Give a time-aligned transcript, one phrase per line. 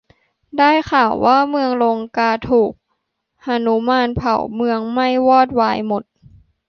[0.57, 2.71] ได้ข่าวว่าเมืองลงกาถูก
[3.45, 6.03] หนุมานเผาเมืองไหม้วอดวายหมด